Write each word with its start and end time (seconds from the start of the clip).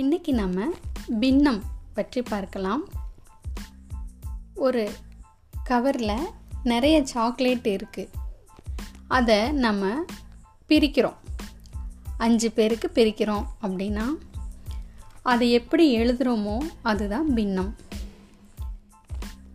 இன்னைக்கு 0.00 0.34
நம்ம 0.34 0.66
பின்னம் 1.20 1.62
பற்றி 1.94 2.22
பார்க்கலாம். 2.22 2.82
ஒரு 4.54 4.90
கவரில் 5.68 6.28
நிறைய 6.62 7.06
சாக்லேட் 7.06 7.66
இருக்குது 7.68 8.12
அதை 9.08 9.52
நம்ம 9.64 10.04
பிரிக்கிறோம். 10.68 11.18
அஞ்சு 12.16 12.50
பேருக்கு 12.50 12.90
பிரிக்கிறோம் 12.94 13.44
அப்படின்னா 13.62 14.06
அதை 15.22 15.52
எப்படி 15.52 15.98
எழுதுகிறோமோ 15.98 16.56
அதுதான் 16.82 17.34
பின்னம். 17.34 17.74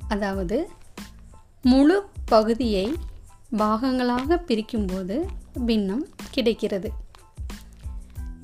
அதாவது 0.07 0.70
முழு 1.62 2.10
பகுதியை 2.25 2.96
பாகங்களாக 3.57 4.41
பிரிக்கும்போது 4.48 5.28
பின்னம் 5.66 6.07
கிடைக்கிறது. 6.32 6.91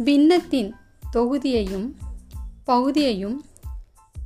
பின்னத்தின் 0.06 0.72
தொகுதியையும் 1.14 1.92
பகுதியையும் 2.64 3.46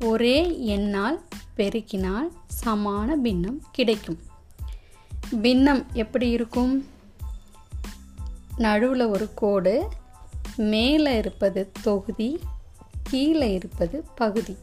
ஒரே 0.04 0.66
எண்ணால் 0.66 1.22
பெருக்கினால் 1.58 2.32
சமான 2.66 3.14
பின்னம் 3.14 3.62
கிடைக்கும். 3.72 4.20
பின்னம் 5.42 5.86
எப்படி 5.94 6.30
இருக்கும்? 6.30 6.86
நடுவில் 8.58 9.06
ஒரு 9.06 9.30
கோடு 9.36 9.90
மேலே 10.56 11.18
இருப்பது 11.18 11.72
தொகுதி 11.84 12.40
கீழே 13.04 13.54
இருப்பது 13.54 14.04
பகுதி. 14.16 14.58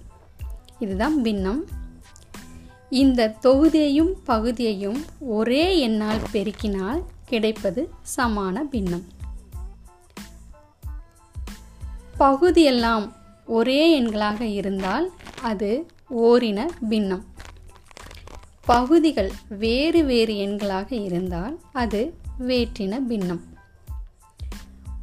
இதுதான் 0.79 1.23
பின்னம். 1.23 1.65
இந்த 2.91 3.35
தொகுதியையும் 3.43 4.13
பகுதியையும் 4.25 5.05
ஒரே 5.21 5.89
எண்ணால் 5.89 6.23
பெருக்கினால் 6.33 7.05
கிடைப்பது 7.25 7.91
சமான 8.17 8.61
பின்னம். 8.61 9.19
பகுதியெல்லாம் 12.21 13.13
ஒரே 13.47 14.01
எண்களாக 14.01 14.41
இருந்தால் 14.41 15.13
அது 15.43 15.87
ஓரின 16.11 16.69
பின்னம். 16.89 17.25
பகுதிகள் 18.65 19.33
வேறு 19.49 20.05
வேறு 20.05 20.35
எண்களாக 20.35 20.93
இருந்தால் 21.03 21.61
அது 21.73 22.15
வேற்றின 22.39 22.99
பின்னம். 23.09 23.41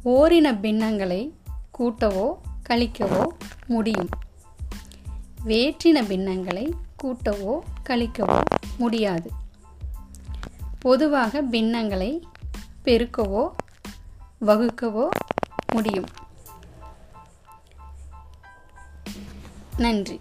ஓரின 0.04 0.60
பின்னங்களை 0.60 1.34
கூட்டவோ 1.78 2.34
கழிக்கவோ 2.68 3.26
முடியும். 3.66 4.08
வேற்றின 5.44 6.06
பின்னங்களை 6.06 6.74
கூட்டவோ 7.02 7.58
கழிக்கவோ 7.88 8.40
முடியாது. 8.78 9.30
பொதுவாக 10.78 11.42
பின்னங்களை 11.42 12.26
பெருக்கவோ 12.84 13.50
வகுக்கவோ 14.40 15.08
முடியும். 15.72 16.26
நன்றி. 19.80 20.18